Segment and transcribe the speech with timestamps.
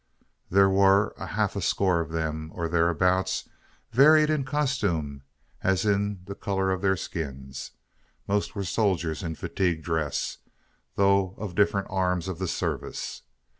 [0.49, 3.47] There were half a score of them, or thereabouts;
[3.91, 5.21] varied in costume
[5.61, 7.73] as in the colour of their skins.
[8.27, 10.39] Most were soldiers, in fatigue dress,
[10.95, 13.21] though of different arms of the service.